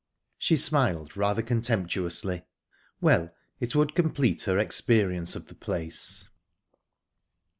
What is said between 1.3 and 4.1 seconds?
contemptuously. Well, it would